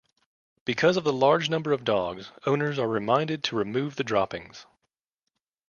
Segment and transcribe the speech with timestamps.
[0.65, 4.65] Because of the large number of dogs, owners are reminded to remove the droppings.